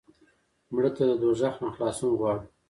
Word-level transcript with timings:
مړه 0.73 0.89
ته 0.95 1.03
د 1.09 1.11
دوزخ 1.21 1.53
نه 1.63 1.69
خلاصون 1.75 2.11
غواړو 2.19 2.45